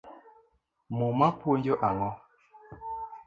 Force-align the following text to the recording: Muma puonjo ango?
Muma 0.97 1.27
puonjo 1.43 1.75
ango? 1.89 2.09